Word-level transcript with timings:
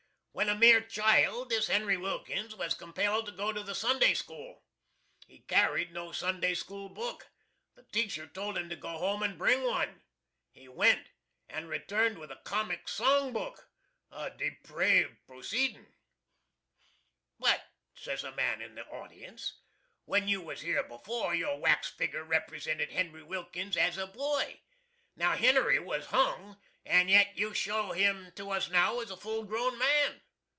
When 0.33 0.47
a 0.47 0.55
mere 0.55 0.79
child 0.81 1.49
this 1.49 1.67
HENRY 1.67 1.97
WILKINS 1.97 2.55
was 2.55 2.73
compelled 2.73 3.25
to 3.25 3.31
go 3.33 3.51
to 3.51 3.61
the 3.61 3.75
Sunday 3.75 4.13
school. 4.13 4.63
He 5.27 5.39
carried 5.39 5.91
no 5.91 6.13
Sunday 6.13 6.53
school 6.53 6.87
book. 6.87 7.27
The 7.75 7.83
teacher 7.91 8.25
told 8.27 8.57
him 8.57 8.69
to 8.69 8.77
go 8.77 8.97
home 8.97 9.23
and 9.23 9.37
bring 9.37 9.61
one. 9.63 10.01
He 10.49 10.69
went 10.69 11.09
and 11.49 11.67
returned 11.67 12.17
with 12.17 12.31
a 12.31 12.39
comic 12.45 12.87
song 12.87 13.33
book. 13.33 13.69
A 14.09 14.29
depraved 14.31 15.17
proceedin'." 15.27 15.93
"But," 17.37 17.63
says 17.93 18.23
a 18.23 18.31
man 18.31 18.61
in 18.61 18.73
the 18.75 18.85
audience, 18.87 19.59
"when 20.05 20.29
you 20.29 20.41
was 20.41 20.61
here 20.61 20.81
before 20.81 21.35
your 21.35 21.59
wax 21.59 21.89
figger 21.89 22.23
represented 22.23 22.89
HENRY 22.93 23.21
WILKINS 23.23 23.75
as 23.75 23.97
a 23.97 24.07
boy. 24.07 24.61
Now, 25.15 25.35
HENRY 25.35 25.79
was 25.79 26.05
hung, 26.07 26.57
and 26.83 27.11
yet 27.11 27.37
you 27.37 27.53
show 27.53 27.91
him 27.91 28.31
to 28.31 28.49
us 28.49 28.67
now 28.71 29.01
as 29.01 29.11
a 29.11 29.17
full 29.17 29.43
grown 29.43 29.77
man! 29.77 30.19